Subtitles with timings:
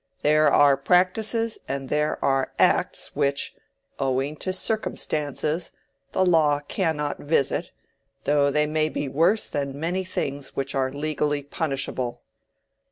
[0.23, 3.53] There are practices and there are acts which,
[3.99, 5.73] owing to circumstances,
[6.11, 7.69] the law cannot visit,
[8.23, 12.23] though they may be worse than many things which are legally punishable.